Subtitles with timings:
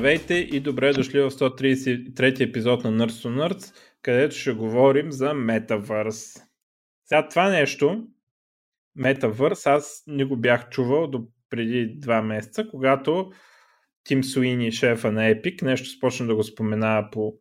[0.00, 5.28] Здравейте и добре дошли в 133 епизод на Nerds to Nerds, където ще говорим за
[5.28, 6.42] Metaverse.
[7.04, 8.06] Сега това нещо,
[8.98, 13.32] Metaverse, аз не го бях чувал до преди два месеца, когато
[14.04, 17.34] Тим Суини, шефа на Epic, нещо спочна да го споменава по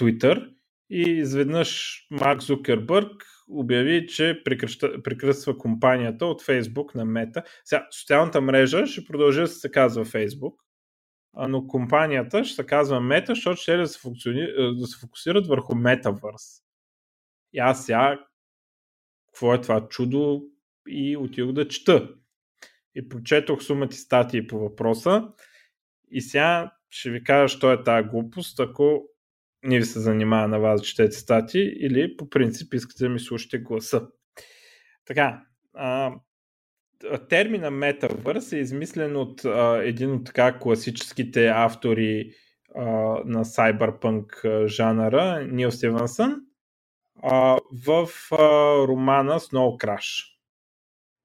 [0.00, 0.50] Twitter
[0.90, 7.42] и изведнъж Марк Зукербърг обяви, че прекръща, прекръства компанията от Facebook на Мета.
[7.64, 10.54] Сега, социалната мрежа ще продължи да се казва Facebook,
[11.36, 14.46] но компанията ще се казва Мета, защото ще да се, функциони...
[14.78, 16.62] да се фокусират върху Metaverse.
[17.52, 18.18] И аз сега,
[19.26, 20.42] какво е това чудо,
[20.88, 22.14] и отидох да чета.
[22.94, 25.28] И прочетох сумати статии по въпроса.
[26.10, 29.04] И сега ще ви кажа, що е тази глупост, ако
[29.62, 33.20] не ви се занимава на вас да четете статии или по принцип искате да ми
[33.20, 34.06] слушате гласа.
[35.04, 35.42] Така,
[35.74, 36.12] а,
[37.28, 42.30] термина Metaverse е измислен от а, един от така класическите автори
[42.74, 42.84] а,
[43.24, 46.40] на Cyberpunk жанъра, Нил Стивенсън,
[47.22, 48.36] а, в а,
[48.88, 50.24] романа Snow Crash.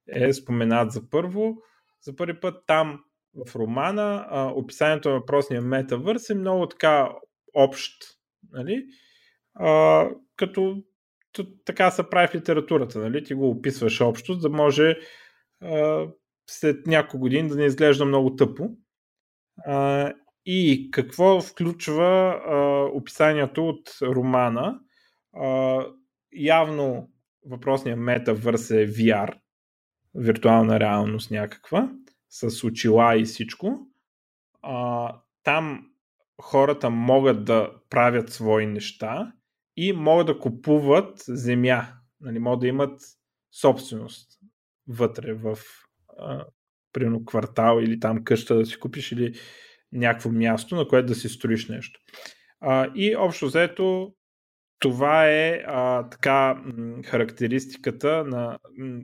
[0.08, 1.58] Е споменат за първо.
[2.02, 3.04] За първи път там
[3.48, 7.10] в романа а, описанието на въпросния Metaverse е много така
[7.54, 8.20] общ
[8.52, 8.86] Нали?
[9.54, 10.84] А, като
[11.66, 13.00] така се прави в литературата.
[13.00, 13.24] Нали?
[13.24, 14.96] Ти го описваш общо, за да може
[16.50, 18.70] след няколко години да не изглежда много тъпо.
[20.46, 22.40] И какво включва
[22.94, 24.80] описанието от романа?
[26.34, 27.10] Явно
[27.46, 29.34] въпросният метавърс е VR,
[30.16, 31.92] виртуална реалност някаква,
[32.30, 33.88] с очила и всичко.
[35.44, 35.90] Там
[36.42, 39.34] хората могат да правят свои неща
[39.78, 41.88] и могат да купуват земя.
[42.22, 43.02] Нали, могат да имат
[43.52, 44.39] собственост
[44.90, 45.58] вътре в
[46.18, 46.46] а,
[46.94, 49.34] примерно квартал или там къща да си купиш или
[49.92, 52.00] някакво място, на което да си строиш нещо.
[52.62, 54.14] А, и общо взето
[54.80, 56.64] това е а, така
[57.06, 58.60] характеристиката на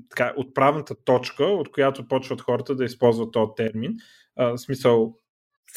[0.10, 3.94] така, отправната точка, от която почват хората да използват този термин.
[4.36, 5.18] А, в смисъл,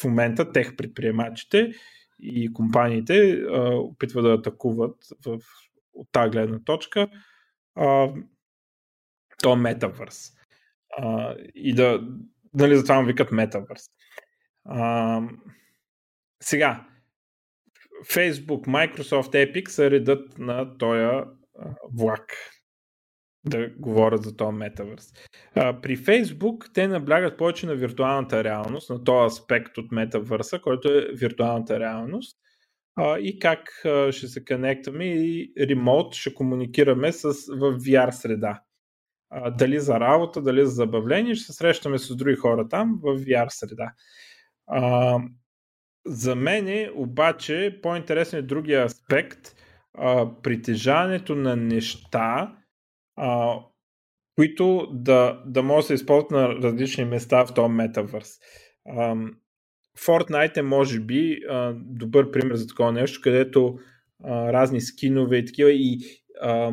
[0.01, 1.71] в момента тех предприемачите
[2.19, 5.39] и компаниите а, опитват да атакуват в,
[5.93, 7.07] от тази гледна точка
[7.75, 8.09] а,
[9.43, 10.31] то метавърс.
[11.55, 12.01] И да,
[12.53, 13.83] нали, затова му викат метавърс.
[16.43, 16.87] Сега,
[18.05, 21.27] Facebook, Microsoft, Epic са редът на този
[21.93, 22.33] влак
[23.45, 25.13] да говорят за този метавърс.
[25.53, 31.07] При Facebook те наблягат повече на виртуалната реалност, на този аспект от метавърса, който е
[31.13, 32.37] виртуалната реалност
[32.95, 38.61] а, и как а, ще се конектваме и ремонт ще комуникираме с, в VR среда.
[39.57, 43.47] Дали за работа, дали за забавление, ще се срещаме с други хора там в VR
[43.49, 43.91] среда.
[44.67, 45.19] А,
[46.05, 49.55] за мен обаче по-интересен е другия аспект.
[49.93, 52.55] А, притежаването на неща,
[53.15, 53.59] а,
[54.35, 58.31] които да, да може да се използват на различни места в този метавърс.
[59.99, 63.79] Fortnite е може би а, добър пример за такова нещо, където
[64.23, 65.99] а, разни скинове и такива и
[66.41, 66.71] а,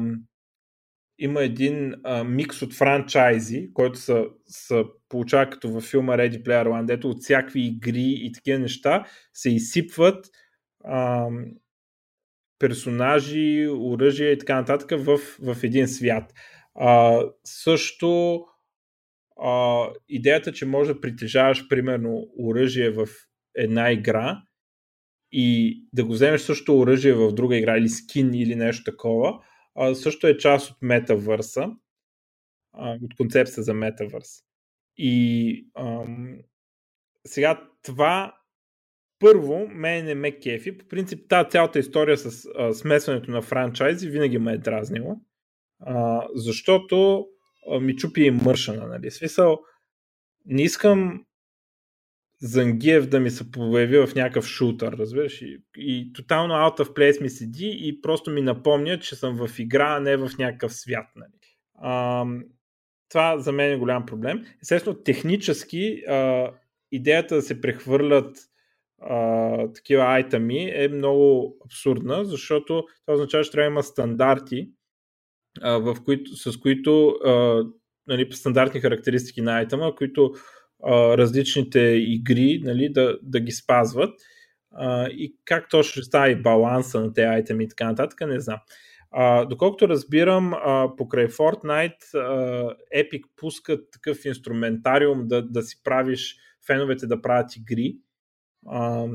[1.18, 6.66] има един а, микс от франчайзи, който се, се получава като във филма Ready Player
[6.66, 10.26] One, дето от всякакви игри и такива неща се изсипват
[10.84, 11.28] а,
[12.58, 16.32] персонажи, оръжия и така нататък в, в един свят.
[16.74, 18.40] А, също
[19.42, 23.06] а, идеята, че може да притежаваш примерно оръжие в
[23.54, 24.42] една игра
[25.32, 29.38] и да го вземеш също оръжие в друга игра или скин или нещо такова,
[29.94, 31.70] също е част от метавърса,
[33.02, 34.28] от концепция за метавърс.
[34.96, 36.38] И ам,
[37.26, 38.34] сега това
[39.18, 40.78] първо, мен не ме кефи.
[40.78, 45.16] По принцип, тази цялата история с а, смесването на франчайзи винаги ме е дразнила.
[45.80, 47.26] А, защото
[47.70, 49.10] а, ми чупи и мършана, нали?
[49.10, 49.58] Смисъл,
[50.46, 51.24] не искам
[52.42, 55.42] Зангиев да ми се появи в някакъв шутър, разбираш?
[55.42, 59.58] И, и тотално out of place ми седи и просто ми напомня, че съм в
[59.58, 61.06] игра, а не в някакъв свят.
[61.16, 61.30] Нали?
[61.74, 62.24] А,
[63.08, 64.44] това за мен е голям проблем.
[64.62, 66.50] Естествено, технически а,
[66.92, 68.38] идеята да се прехвърлят
[69.02, 74.70] а, такива айтами е много абсурдна, защото това означава, че трябва да има стандарти,
[75.60, 77.64] а, в които, с които а,
[78.06, 80.34] нали, стандартни характеристики на айтема, които
[80.84, 84.20] а, различните игри нали, да, да ги спазват.
[84.74, 88.40] А, и как точно ще става и баланса на тези айтеми и така нататък, не
[88.40, 88.58] знам.
[89.10, 96.36] А, доколкото разбирам, а, покрай Fortnite а, Epic пускат такъв инструментариум да, да си правиш
[96.66, 97.96] феновете да правят игри
[98.66, 99.06] а,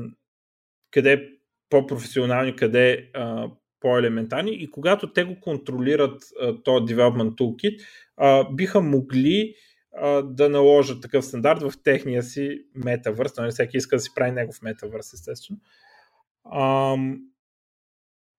[0.90, 1.28] къде
[1.70, 3.48] по-професионални, къде а,
[3.80, 6.22] по-елементарни и когато те го контролират
[6.64, 7.80] този Development Toolkit,
[8.16, 9.54] а, биха могли
[10.24, 13.36] да наложат такъв стандарт в техния си метавърс.
[13.36, 15.60] Нали, всеки иска да си прави негов метавърс, естествено.
[16.44, 16.96] А,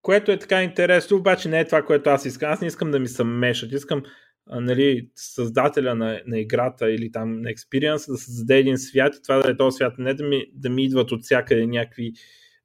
[0.02, 2.52] което е така интересно, обаче не е това, което аз искам.
[2.52, 3.72] Аз не искам да ми съмешат.
[3.72, 4.04] Искам
[4.48, 9.22] а, нали, създателя на, на играта или там на експириенса да създаде един свят и
[9.22, 9.94] това да е този свят.
[9.98, 12.14] Не да ми, да ми идват от всякъде някакви,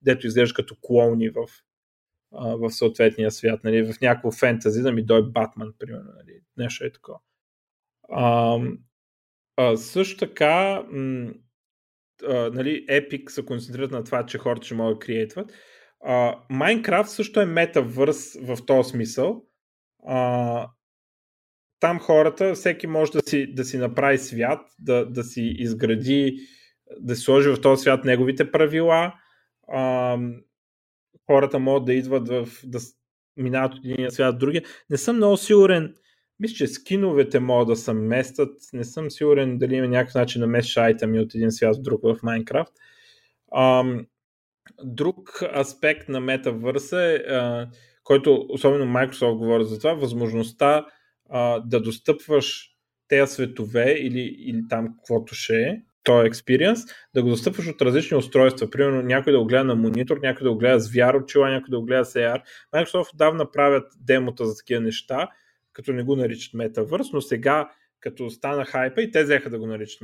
[0.02, 1.46] дето изглеждат като клоуни в,
[2.34, 3.64] а, в съответния свят.
[3.64, 6.10] Нали, в някакво фентази да ми дойде Батман, примерно.
[6.16, 7.18] Нали, нещо е такова.
[8.12, 8.58] А,
[9.56, 10.84] а, също така,
[12.28, 15.52] а, нали, Epic се концентрират на това, че хората ще могат да креатват.
[16.50, 19.44] Майнкрафт също е метавърс в този смисъл.
[20.06, 20.68] А,
[21.80, 26.38] там хората, всеки може да си, да си направи свят, да, да си изгради,
[27.00, 29.14] да си сложи в този свят неговите правила.
[29.68, 30.18] А,
[31.26, 32.78] хората могат да идват в, да
[33.36, 34.62] минават от един свят в другия.
[34.90, 35.94] Не съм много сигурен.
[36.40, 38.60] Мисля, че скиновете могат да се местят.
[38.72, 42.00] Не съм сигурен дали има някакъв начин да местиш айтами от един свят в друг
[42.02, 42.72] в Майнкрафт.
[44.84, 47.20] Друг аспект на метавърса е,
[48.04, 50.86] който особено Microsoft говори за това, възможността
[51.64, 52.70] да достъпваш
[53.08, 56.80] тези светове или, или там каквото ще е, този експириенс,
[57.14, 58.70] да го достъпваш от различни устройства.
[58.70, 61.70] Примерно някой да го гледа на монитор, някой да го гледа с VR очила, някой
[61.70, 62.42] да го гледа с AR.
[62.74, 65.28] Microsoft отдавна правят демота за такива неща,
[65.78, 67.70] като не го наричат метавърс, но сега
[68.00, 70.00] като стана хайпа и те взеха да го наричат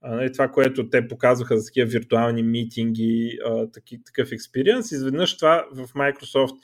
[0.00, 3.38] а, нали, това, което те показваха за такива виртуални митинги,
[4.06, 6.56] такъв експириенс, изведнъж това в Microsoft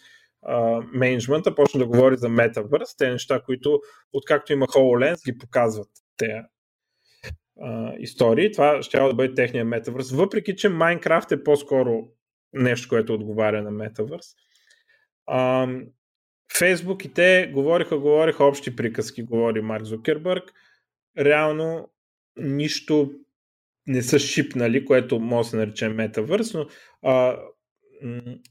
[0.93, 3.81] менеджмента почна да говори за Metaverse, те неща, които
[4.13, 6.43] откакто има HoloLens ги показват те
[7.99, 8.53] истории.
[8.53, 12.09] Това ще да бъде техния Metaverse, въпреки че Minecraft е по-скоро
[12.53, 14.37] нещо, което отговаря на Metaverse.
[16.53, 20.53] Facebook и те говориха, говориха общи приказки, говори Марк Зукербърг.
[21.19, 21.89] Реално
[22.37, 23.13] нищо
[23.87, 26.67] не са шипнали, което може да се нарече метавърс, но
[27.03, 27.39] а,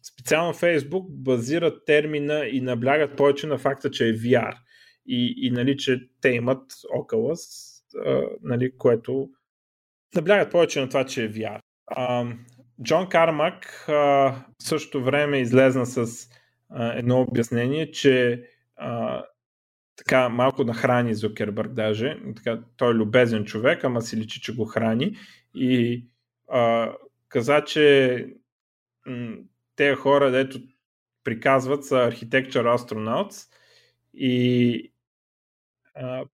[0.03, 4.53] специално Facebook базират термина и наблягат повече на факта, че е VR
[5.05, 7.39] и, и нали, че те имат Oculus,
[8.05, 9.29] а, нали, което
[10.15, 11.59] наблягат повече на това, че е VR.
[11.87, 12.25] А,
[12.83, 16.29] Джон Кармак а, в същото време излезна с
[16.75, 18.43] едно обяснение, че
[18.75, 19.23] а,
[19.95, 22.17] така малко нахрани Зукербърг даже.
[22.35, 25.17] Така, той е любезен човек, ама си личи, че го храни.
[25.55, 26.05] И
[26.51, 26.91] а,
[27.29, 28.27] каза, че
[29.05, 29.37] м-
[29.75, 30.59] тези хора, дето
[31.23, 33.51] приказват, са Architecture Astronauts
[34.13, 34.91] и
[35.95, 36.25] а,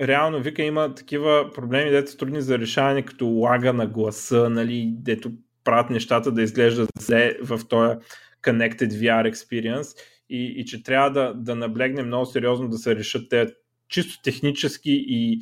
[0.00, 4.88] реално вика има такива проблеми, дето са трудни за решаване, като лага на гласа, нали,
[4.96, 5.32] дето
[5.64, 7.96] правят нещата да изглеждат зле в този
[8.44, 9.98] Connected VR experience
[10.28, 13.46] и, и че трябва да, да наблегнем много сериозно да се решат те
[13.88, 15.40] чисто технически и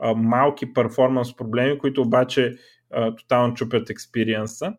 [0.00, 2.56] а, малки перформанс проблеми, които обаче
[2.90, 4.72] а, тотално чупят експириенса.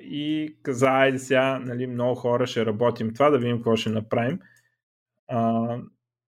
[0.00, 4.38] И каза, айде сега, нали, много хора ще работим това, да видим какво ще направим.
[5.28, 5.78] А,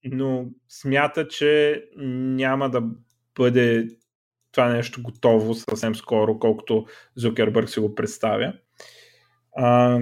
[0.04, 2.82] но смята, че няма да
[3.34, 3.88] бъде
[4.52, 6.86] това нещо готово съвсем скоро, колкото
[7.16, 8.52] Зукербърг си го представя.
[9.56, 9.98] А,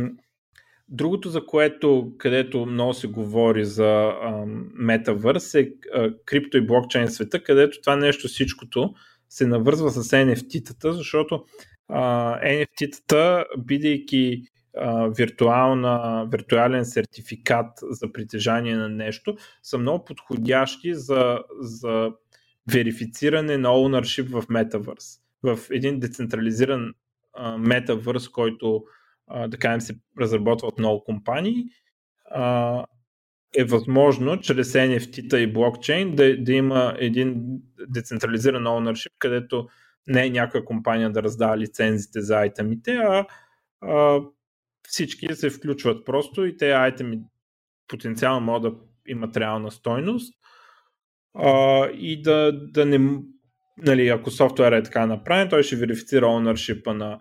[0.92, 4.12] Другото, за което, където много се говори за
[4.74, 8.94] метавърс е а, крипто и блокчейн света, където това нещо всичкото
[9.28, 11.44] се навързва с NFT-тата, защото
[11.88, 14.42] а, NFT-тата, бидейки
[15.16, 22.10] виртуална, виртуален сертификат за притежание на нещо, са много подходящи за, за
[22.72, 25.18] верифициране на ownership в метавърс.
[25.42, 26.94] В един децентрализиран
[27.58, 28.84] метавърс, който
[29.48, 31.64] да кажем, се разработва от много компании,
[33.56, 37.42] е възможно чрез NFT-та и блокчейн да, да има един
[37.88, 39.68] децентрализиран ownership, където
[40.06, 43.26] не е някоя компания да раздава лицензите за айтемите, а,
[43.80, 44.20] а
[44.88, 47.18] всички се включват просто и те айтеми
[47.88, 50.34] потенциално могат да имат реална стойност
[51.34, 53.20] а, и да, да не
[53.78, 57.20] нали, ако софтуера е така направен, той ще верифицира ownership на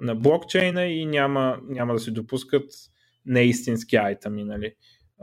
[0.00, 2.70] на блокчейна и няма, няма да се допускат
[3.26, 4.74] неистински айтами, нали?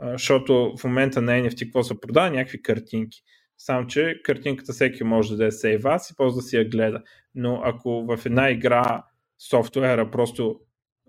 [0.02, 2.30] Защото в момента на NFT какво се продава?
[2.30, 3.22] Някакви картинки.
[3.58, 7.02] Само, че картинката всеки може да е сейв аз и после да си я гледа.
[7.34, 9.04] Но ако в една игра
[9.38, 10.60] софтуера просто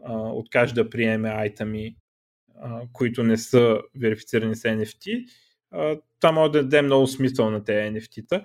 [0.06, 1.96] а, откаже да приеме айтами,
[2.62, 5.26] а, които не са верифицирани с NFT,
[5.72, 8.44] а, това може да даде много смисъл на тези NFT-та.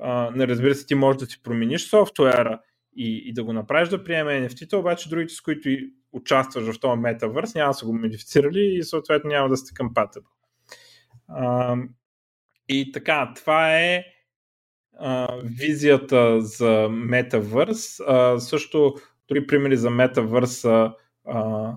[0.00, 2.60] А, разбира се, ти можеш да си промениш софтуера
[2.98, 5.68] и, и да го направиш да приеме NFT-та, обаче другите, с които
[6.12, 10.26] участваш в този метавърс, няма да са го модифицирали и съответно няма да сте компатибл.
[12.68, 14.04] И така, това е
[14.98, 18.00] а, визията за метавърс.
[18.00, 18.94] А, също
[19.28, 20.92] дори примери за метавърс са
[21.26, 21.72] а,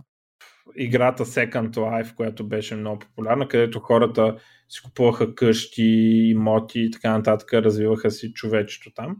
[0.75, 4.37] играта Second Life, която беше много популярна, където хората
[4.69, 9.17] си купуваха къщи, имоти и така нататък, развиваха си човечето там.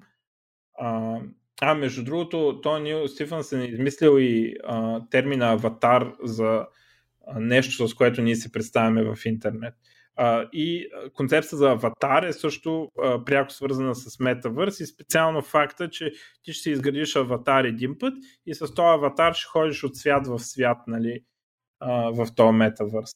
[0.80, 1.20] А,
[1.64, 6.66] а между другото, той Нил Стивенсън е измислил и а, термина аватар за
[7.36, 9.74] нещо, с което ние се представяме в интернет.
[10.16, 15.90] А, и концепцията за аватар е също а, пряко свързана с метавърс и специално факта,
[15.90, 16.12] че
[16.44, 18.14] ти ще си изградиш аватар един път
[18.46, 21.24] и с този аватар ще ходиш от свят в свят, нали,
[21.80, 23.12] а, в този метавърс.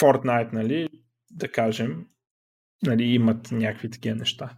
[0.00, 0.88] Fortnite, нали,
[1.30, 2.06] да кажем,
[2.82, 4.56] нали, имат някакви такива неща.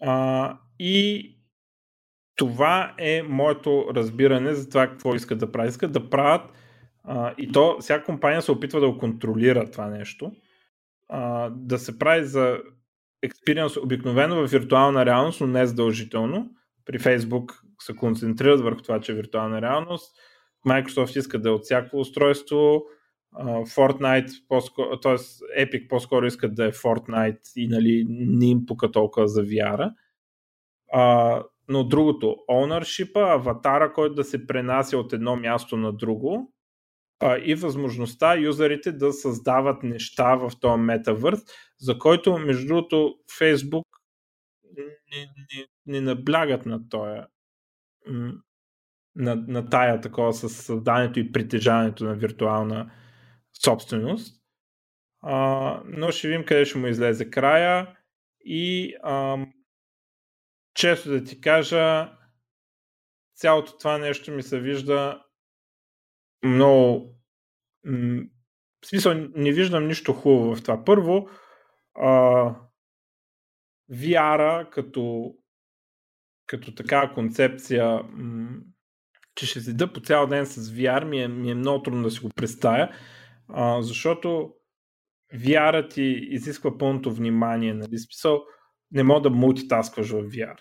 [0.00, 1.34] А, и
[2.36, 5.70] това е моето разбиране за това какво искат да правят.
[5.70, 6.52] Искат да правят
[7.04, 10.32] а, и то, всяка компания се опитва да го контролира това нещо.
[11.08, 12.58] А, да се прави за
[13.22, 16.50] експириенс обикновено в виртуална реалност, но не задължително.
[16.84, 20.16] При Facebook се концентрират върху това, че е виртуална реалност.
[20.66, 22.82] Microsoft иска да е от всяко устройство.
[23.44, 24.30] Fortnite,
[25.02, 25.16] т.е.
[25.64, 29.92] Epic по-скоро искат да е Fortnite и нали, не им пука толкова за VR.
[30.92, 36.52] А, но другото, ownership аватара, който да се пренася от едно място на друго,
[37.20, 41.40] а, и възможността юзерите да създават неща в този метавърс,
[41.78, 43.84] за който, между другото, Facebook
[44.76, 44.84] не,
[45.16, 47.20] не, не наблягат на този
[49.16, 52.90] на, на тая такова с създанието и притежаването на виртуална
[53.64, 54.42] собственост.
[55.22, 57.96] А, но ще видим къде ще му излезе края
[58.40, 59.46] и а,
[60.78, 62.12] често да ти кажа
[63.34, 65.24] цялото това нещо ми се вижда
[66.44, 67.14] много
[68.82, 70.84] в смисъл не виждам нищо хубаво в това.
[70.84, 71.28] Първо,
[71.94, 72.54] а,
[73.92, 75.34] VR като,
[76.46, 78.02] като такава концепция,
[79.34, 82.10] че ще седа по цял ден с VR, ми е, ми е много трудно да
[82.10, 82.92] си го представя,
[83.48, 84.54] а, защото
[85.34, 87.74] VR ти изисква пълното внимание.
[87.74, 87.98] Нали?
[87.98, 88.44] Смисъл,
[88.90, 90.56] не мога да мултитаскваш в VR,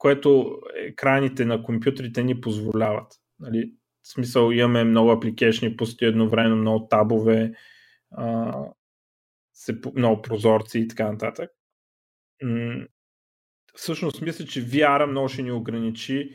[0.00, 3.12] което екраните на компютрите ни позволяват.
[3.40, 3.72] Нали?
[4.02, 7.52] В смисъл имаме много апликейшни, пусти едновременно много табове,
[9.52, 11.50] се, много прозорци и така нататък.
[13.74, 16.30] Всъщност мисля, че VR много ще ни ограничи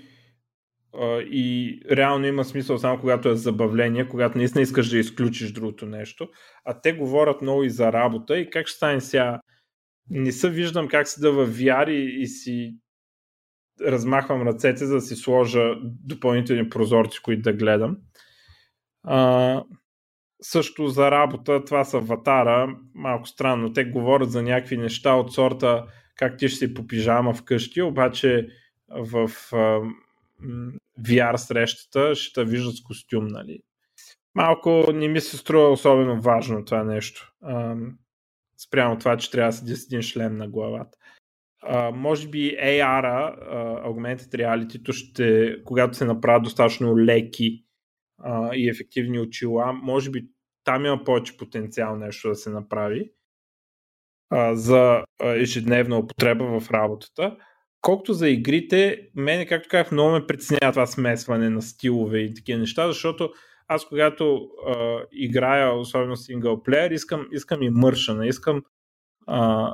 [1.19, 6.29] и реално има смисъл само когато е забавление, когато наистина искаш да изключиш другото нещо.
[6.65, 9.41] А те говорят много и за работа и как ще стане сега.
[10.09, 12.77] Не се виждам как си да в VR и, и си
[13.81, 17.97] размахвам ръцете, за да си сложа допълнителни прозорци, които да гледам.
[19.03, 19.63] А,
[20.41, 23.73] също за работа, това са аватара, малко странно.
[23.73, 28.47] Те говорят за някакви неща от сорта как ти ще си по пижама вкъщи, обаче
[28.89, 29.81] в а,
[31.01, 33.59] VR срещата ще те виждат с костюм, нали.
[34.35, 37.33] Малко не ми се струва особено важно това нещо.
[37.41, 37.75] А,
[38.57, 40.97] спрямо това, че трябва да седи с един шлем на главата
[41.67, 43.35] а, може би AR,
[43.87, 47.65] Augmented Reality, ще, когато се направят достатъчно леки
[48.23, 50.27] а, и ефективни очила, може би
[50.63, 53.11] там има повече потенциал нещо да се направи
[54.29, 57.37] а, за ежедневна употреба в работата.
[57.81, 62.59] Колкото за игрите, мене, както казах, много ме притеснява това смесване на стилове и такива
[62.59, 63.29] неща, защото
[63.67, 68.63] аз когато а, играя, особено синглплеер, искам, искам и мършана, искам
[69.27, 69.73] а,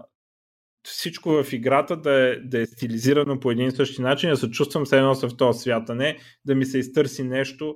[0.83, 4.51] всичко в играта да е, да е стилизирано по един и същи начин, да се
[4.51, 7.75] чувствам все едно в този свят, а не да ми се изтърси нещо,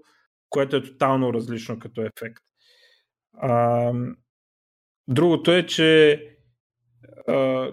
[0.50, 2.44] което е тотално различно като ефект.
[3.34, 3.92] А,
[5.08, 6.22] другото е, че
[7.28, 7.72] а,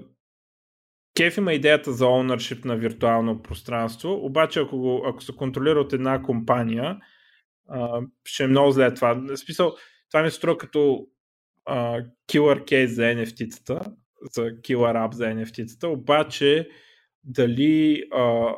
[1.17, 5.93] кеф има идеята за ownership на виртуално пространство, обаче ако, го, ако се контролира от
[5.93, 6.99] една компания,
[7.69, 9.15] а, ще е много зле това.
[9.15, 9.75] В
[10.11, 11.07] това ми се струва като
[11.65, 12.01] а,
[12.33, 13.93] killer case за NFT-тата,
[14.35, 16.69] за Killer App за NFT-тата, обаче
[17.25, 18.55] дали а,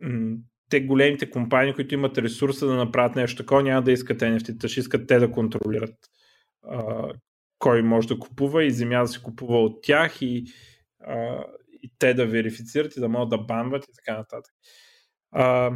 [0.00, 0.36] м-
[0.70, 4.80] те големите компании, които имат ресурса да направят нещо такова, няма да искат NFT-та, ще
[4.80, 5.94] искат те да контролират
[6.68, 7.08] а,
[7.58, 10.44] кой може да купува и земя да се купува от тях и,
[11.00, 11.44] а,
[11.82, 14.54] и те да верифицират и да могат да банват и така нататък.
[15.30, 15.72] А,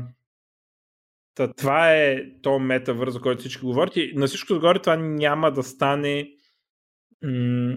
[1.34, 3.94] Та, това е то метавър, за който всички говорят.
[4.14, 6.30] На всичко отгоре това няма да стане
[7.22, 7.76] м-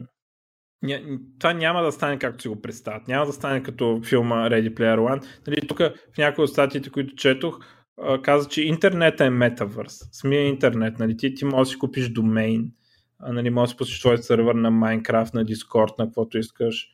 [1.40, 3.08] Това няма да стане както си го представят.
[3.08, 5.26] Няма да стане като филма Ready Player One.
[5.48, 5.80] Нали, тук
[6.14, 7.60] в някои от статиите, които четох,
[8.22, 10.00] каза, че интернет е метавърс.
[10.12, 11.00] Самия интернет.
[11.00, 12.72] Нали, ти, ти можеш да си купиш домейн,
[13.20, 16.88] нали, можеш да пуснеш твой сервер на Minecraft, на Discord, на каквото искаш.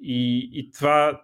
[0.00, 1.22] И, и това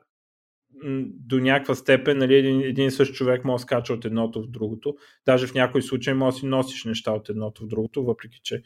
[1.05, 4.97] до някаква степен нали, един, един същ човек може да скача от едното в другото.
[5.27, 8.63] Даже в някои случаи може да си носиш неща от едното в другото, въпреки че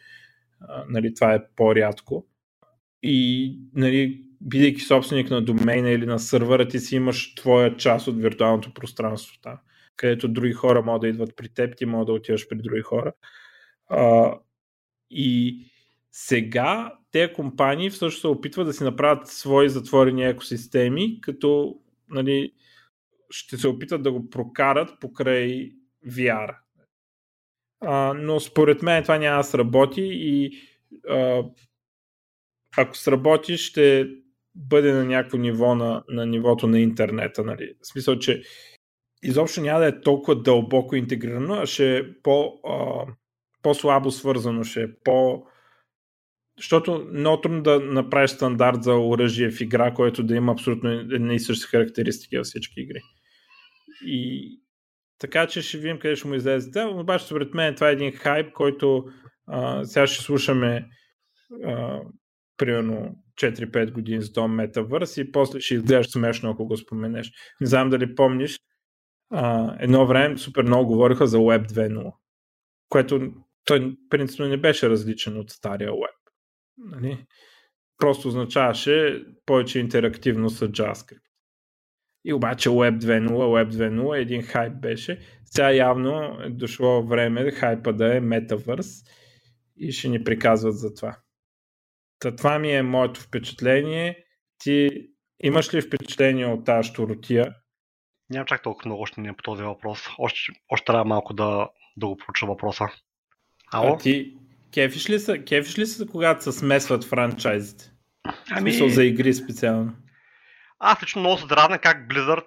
[0.89, 2.27] нали, това е по-рядко.
[3.09, 8.21] И нали, бидейки собственик на домейна или на сървъра, ти си имаш твоя част от
[8.21, 9.59] виртуалното пространство там,
[9.97, 13.13] където други хора могат да идват при теб, ти могат да отиваш при други хора.
[13.89, 14.33] А,
[15.11, 15.61] и
[16.13, 22.53] сега тези компании всъщност се опитват да си направят свои затворени екосистеми, като нали,
[23.31, 25.71] ще се опитат да го прокарат покрай
[26.07, 26.57] VR.
[27.81, 30.53] А, но според мен това няма да сработи и
[31.09, 31.45] а,
[32.77, 34.09] ако сработи, ще
[34.55, 37.45] бъде на някакво ниво на, на нивото на интернета.
[37.45, 37.75] Нали.
[37.83, 38.43] В смисъл, че
[39.23, 43.07] изобщо няма да е толкова дълбоко интегрирано, а ще е по, а,
[43.63, 45.47] по-слабо свързано, ще е по...
[46.59, 51.35] Защото много трудно да направиш стандарт за оръжие в игра, което да има абсолютно едни
[51.35, 53.01] и същи характеристики във всички игри.
[54.07, 54.51] И
[55.19, 56.71] така че ще видим къде ще му излезе.
[56.71, 59.05] Да, обаче според мен това е един хайп, който
[59.47, 60.89] а, сега ще слушаме
[61.65, 62.01] а,
[62.57, 67.33] примерно 4-5 години за този метавърс и после ще изглеждаш смешно, ако го споменеш.
[67.61, 68.59] Не знам дали помниш,
[69.31, 72.13] а, едно време супер много говориха за Web 2.0,
[72.89, 73.33] което
[73.65, 76.31] той принципно не беше различен от стария Web.
[76.79, 77.25] Нали?
[77.99, 81.21] Просто означаваше повече интерактивно с JavaScript.
[82.25, 85.21] И обаче Web 2.0, Web 2.0 един хайп беше.
[85.45, 88.89] Сега явно е дошло време хайпа да е метавърс
[89.77, 91.17] и ще ни приказват за това.
[92.19, 94.25] Та, това ми е моето впечатление.
[94.59, 94.91] Ти
[95.41, 97.55] имаш ли впечатление от тази щуротия?
[98.31, 100.09] Нямам чак толкова много още не по този въпрос.
[100.19, 102.89] Още, още трябва малко да, да го проуча въпроса.
[103.73, 103.95] Ало?
[103.95, 104.37] А ти
[104.75, 107.93] кефиш ли са, кефиш ли са, когато се смесват франчайзите?
[108.51, 108.61] Ами...
[108.61, 109.93] Смисъл за игри специално.
[110.79, 112.47] Аз лично много се дразня как Blizzard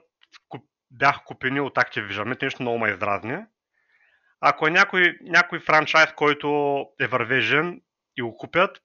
[0.92, 2.42] бях купени от Activision.
[2.42, 3.38] нещо много ме издразни.
[4.42, 7.82] Ако е някой, някой франчайз, който е вървежен
[8.18, 8.82] и го купят,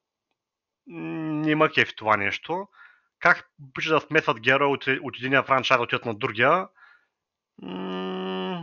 [0.86, 2.68] не има кеф това нещо.
[3.20, 6.68] Как обича да смесват герои от, от единия франчайз отиват на другия.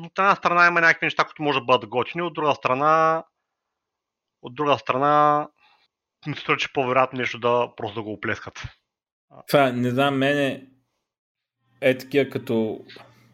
[0.05, 3.23] от една страна има някакви неща, които може да бъдат готини, от друга страна
[4.41, 5.47] от друга страна
[6.27, 8.63] ми се че по-вероятно нещо да просто да го оплескат.
[9.47, 10.67] Това, не знам, мене
[11.81, 12.79] е такива като,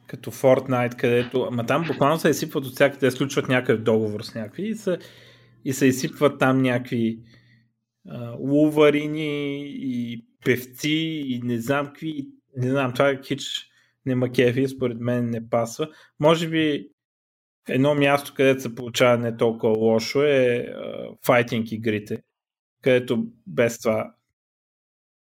[0.07, 1.47] като Fortnite, където...
[1.51, 4.99] Ама там буквално се изсипват от всякъде, сключват някакъв договор с някакви и се,
[5.65, 7.19] и се изсипват там някакви
[8.39, 12.27] луварини и певци и не знам какви.
[12.57, 13.67] Не знам, това хич
[14.05, 15.89] не макефи, според мен не пасва.
[16.19, 16.89] Може би
[17.69, 20.67] едно място, където се получава не толкова лошо е
[21.25, 22.23] файтинг игрите,
[22.81, 24.13] където без това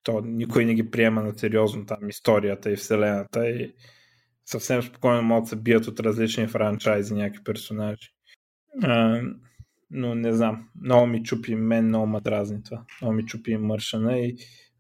[0.04, 3.74] то никой не ги приема на сериозно там историята и вселената и
[4.46, 8.10] съвсем спокойно могат да се бият от различни франчайзи някакви персонажи.
[9.94, 10.70] А, но не знам.
[10.82, 12.84] Много ми чупи мен, много ме дразни това.
[13.02, 14.38] Много ми чупи мършана и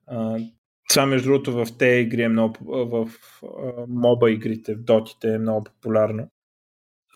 [0.07, 0.37] а,
[0.89, 3.09] това между другото в тези игри е много в
[3.43, 6.29] а, моба игрите, в дотите е много популярно.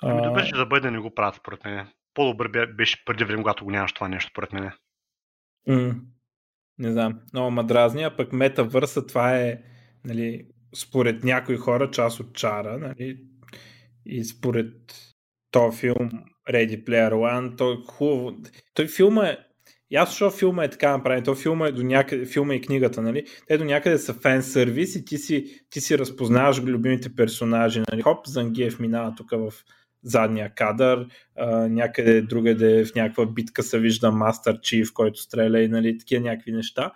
[0.01, 1.87] Ами добре, че за бъде не го правят, според мен.
[2.13, 4.71] По-добре беше преди време, когато го нямаш това нещо, според мен.
[5.69, 5.99] Mm,
[6.77, 9.61] не знам, много ма дразни, а пък метавърса това е,
[10.05, 13.17] нали, според някои хора, част от чара, нали,
[14.05, 14.73] и според
[15.51, 16.09] този филм
[16.49, 18.37] Ready Player One, той е хубаво.
[18.73, 19.37] Той филма е,
[19.95, 23.25] аз защо филма е така направен, то филма е до някъде, филма и книгата, нали?
[23.47, 28.01] Те до някъде са фен сервис и ти си, ти си разпознаваш любимите персонажи, нали?
[28.01, 29.53] Хоп, Зангиев минава тук в
[30.03, 35.67] задния кадър, а, някъде другаде в някаква битка се вижда Мастер Чиф, който стреля и
[35.67, 36.91] нали, такива някакви неща.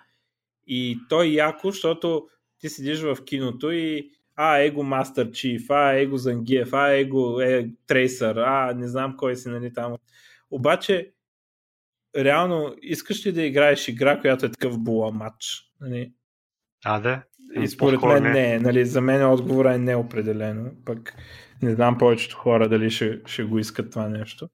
[0.68, 2.28] И той е яко, защото
[2.60, 7.69] ти седиш в киното и а, его Мастер Чиф, а, его Зангиев, а, его е,
[7.88, 9.95] Трейсър, а, не знам кой си, нали, там.
[10.52, 11.12] Обаче,
[12.15, 15.63] реално, искаш ли да играеш игра, която е такъв була матч?
[15.82, 16.13] Нали?
[16.86, 17.23] А, да.
[17.62, 18.32] И според мен не.
[18.32, 18.60] не.
[18.60, 20.71] Нали, за мен отговора е неопределено.
[20.86, 21.13] Пък
[21.62, 24.50] не знам повечето хора дали ще, ще го искат това нещо.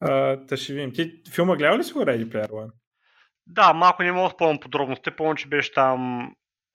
[0.00, 0.92] А, та ще видим.
[0.92, 2.70] Ти филма гледа ли си го Ready Player One?
[3.46, 5.10] Да, малко не мога да спомням подробности.
[5.10, 6.30] Помня, че беше там...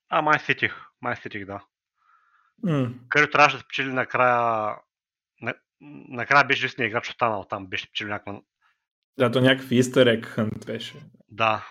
[0.09, 0.75] А, май сетих.
[1.01, 1.63] Май сетих, да.
[2.65, 2.93] Mm.
[3.09, 4.75] Където трябваше да спечели накрая...
[5.41, 5.53] На...
[6.09, 7.67] Накрая беше листния играч останал там.
[7.67, 8.41] Беше спечели някаква...
[9.17, 10.95] Да, то някакъв egg hunt беше.
[11.29, 11.65] Да.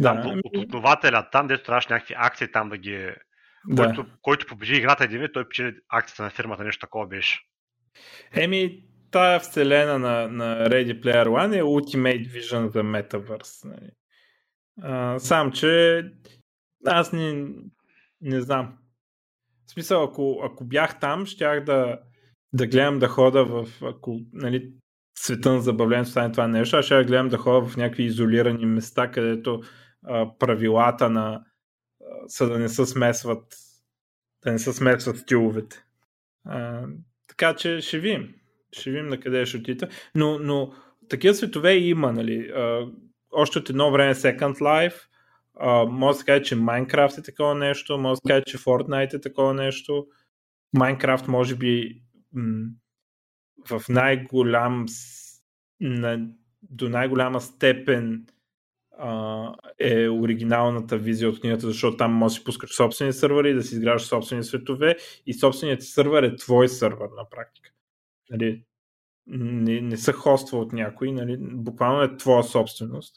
[0.00, 3.10] Да, Там, от основателя, там, дето трябваше някакви акции там да ги...
[3.66, 3.84] да.
[3.84, 7.40] Който, който победи играта един той печели акцията на фирмата, нещо такова беше.
[8.32, 13.64] Еми, тая вселена на, на Ready Player One е Ultimate Vision за Metaverse.
[13.64, 13.90] Нали.
[14.82, 16.02] А, сам, че
[16.86, 17.48] аз не,
[18.20, 18.78] не знам.
[19.66, 21.98] В смисъл, ако, ако бях там, щях да,
[22.52, 24.72] да гледам да хода в ако, нали,
[25.18, 29.10] света на забавлението стане това нещо, аз ще гледам да ходя в някакви изолирани места,
[29.10, 29.60] където
[30.06, 31.44] а, правилата на а,
[32.28, 33.56] са да не се смесват
[34.44, 35.84] да не се смесват стиловете.
[36.44, 36.86] А,
[37.28, 38.34] така че ще видим.
[38.72, 39.88] Ще видим на къде ще отида.
[40.14, 40.72] Но, но
[41.08, 42.50] такива светове има, нали.
[42.54, 42.86] А,
[43.32, 45.06] още от едно време Second Life,
[45.90, 49.14] може да се каже, че Minecraft е такова нещо, може да се каже, че Fortnite
[49.14, 50.06] е такова нещо.
[50.76, 52.68] Minecraft може би м-
[53.70, 54.86] в най-голям
[55.80, 56.28] на,
[56.62, 58.26] до най-голяма степен
[58.98, 63.62] а, е оригиналната визия от книгата, защото там можеш да си пускаш собствени сървъри, да
[63.62, 67.70] си изграждаш собствени светове и собственият ти сървър е твой сървър на практика.
[68.30, 68.62] Нали,
[69.26, 73.16] не, не са хоства от някой, нали, буквално е твоя собственост.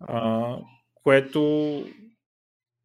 [0.00, 0.56] А,
[1.04, 1.84] което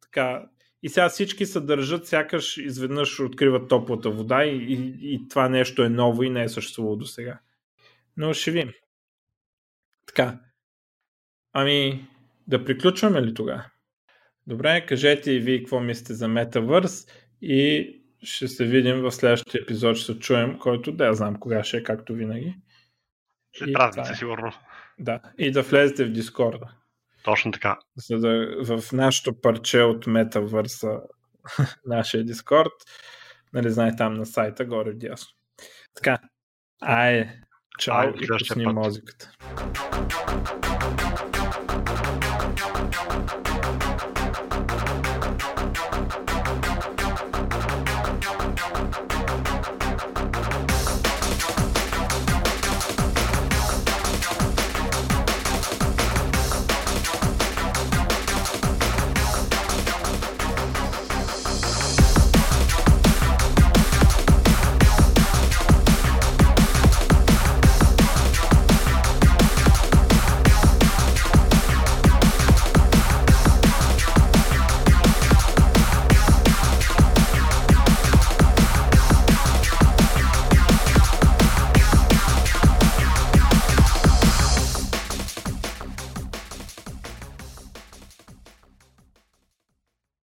[0.02, 0.46] така.
[0.82, 5.82] И сега всички се държат, сякаш изведнъж откриват топлата вода и, и, и това нещо
[5.82, 7.40] е ново и не е съществувало до сега.
[8.16, 8.72] Но ще видим.
[10.06, 10.40] Така.
[11.52, 12.08] Ами,
[12.46, 13.64] да приключваме ли тогава?
[14.46, 17.10] Добре, кажете и вие какво мислите за Metaverse
[17.42, 21.64] и ще се видим в следващия епизод, ще се чуем, който да я знам кога
[21.64, 22.54] ще е, както винаги.
[23.56, 24.16] След празници, това е.
[24.16, 24.52] сигурно.
[24.98, 26.79] Да, и да влезете в Дискорда.
[27.22, 27.78] Точно така.
[27.96, 31.00] За да, в нашото парче от Метавърса,
[31.86, 32.72] нашия Дискорд,
[33.52, 35.28] нали, знае там на сайта, горе дясно.
[35.94, 36.18] Така,
[36.82, 37.28] ай,
[37.78, 39.30] чао и пусни път.